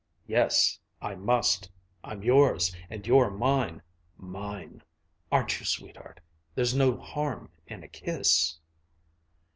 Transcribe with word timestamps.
"Yes, 0.25 0.79
I 0.99 1.13
must; 1.13 1.69
I'm 2.03 2.23
yours, 2.23 2.75
and 2.89 3.05
you're 3.05 3.29
mine, 3.29 3.83
mine. 4.17 4.81
Aren't 5.31 5.59
you, 5.59 5.65
sweetheart? 5.67 6.19
There's 6.55 6.73
no 6.75 6.97
harm 6.97 7.51
in 7.67 7.83
a 7.83 7.87
kiss." 7.87 8.57